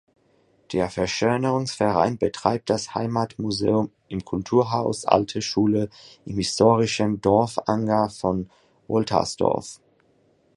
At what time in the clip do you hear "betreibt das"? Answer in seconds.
2.17-2.95